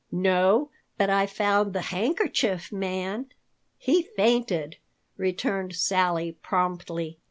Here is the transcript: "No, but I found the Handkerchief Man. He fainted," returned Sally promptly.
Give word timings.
"No, 0.11 0.71
but 0.97 1.11
I 1.11 1.27
found 1.27 1.73
the 1.73 1.81
Handkerchief 1.93 2.71
Man. 2.71 3.27
He 3.77 4.01
fainted," 4.01 4.77
returned 5.15 5.75
Sally 5.75 6.31
promptly. 6.41 7.19